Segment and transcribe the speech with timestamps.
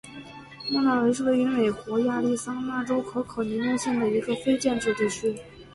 [0.71, 5.39] 莫纳维是位于美国亚利桑那州可可尼诺县的一个非建制地区。